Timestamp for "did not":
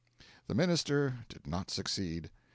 1.29-1.69